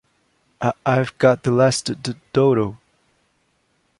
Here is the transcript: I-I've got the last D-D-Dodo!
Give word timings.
I-I've 0.63 1.15
got 1.19 1.43
the 1.43 1.51
last 1.51 1.85
D-D-Dodo! 1.85 2.79